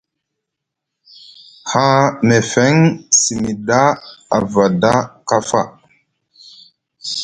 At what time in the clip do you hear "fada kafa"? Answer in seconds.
4.51-5.61